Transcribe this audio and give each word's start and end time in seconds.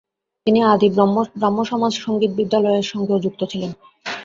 তিনি 0.47 0.59
আদি 0.65 0.87
ব্রাহ্মসমাজ 1.37 1.93
সঙ্গীত 1.97 2.31
বিদ্যালয়ের 2.39 2.85
সঙ্গেও 2.91 3.23
যুক্ত 3.25 3.41
ছিলেন। 3.51 3.71